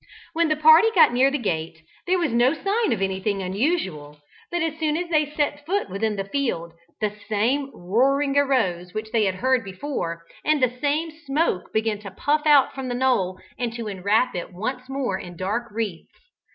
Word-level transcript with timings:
When 0.33 0.47
the 0.49 0.55
party 0.55 0.87
got 0.95 1.13
near 1.13 1.29
the 1.29 1.37
gate, 1.37 1.83
there 2.07 2.17
was 2.17 2.33
no 2.33 2.53
sign 2.55 2.91
of 2.91 3.03
anything 3.03 3.43
unusual, 3.43 4.17
but 4.49 4.63
as 4.63 4.79
soon 4.79 4.97
as 4.97 5.07
they 5.11 5.29
set 5.29 5.63
foot 5.63 5.91
within 5.91 6.15
the 6.15 6.23
field, 6.25 6.73
the 7.01 7.13
same 7.29 7.69
roaring 7.71 8.35
arose 8.35 8.95
which 8.95 9.11
they 9.11 9.25
had 9.25 9.35
heard 9.35 9.63
before, 9.63 10.23
and 10.43 10.59
the 10.59 10.73
same 10.79 11.11
smoke 11.11 11.71
began 11.71 11.99
to 11.99 12.09
puff 12.09 12.47
out 12.47 12.73
from 12.73 12.87
the 12.87 12.95
knoll 12.95 13.37
and 13.59 13.73
to 13.73 13.87
enwrap 13.87 14.33
it 14.33 14.51
once 14.51 14.89
more 14.89 15.19
in 15.19 15.37
dark 15.37 15.69
wreaths. 15.69 16.09